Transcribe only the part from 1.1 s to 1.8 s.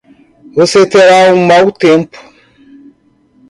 um mau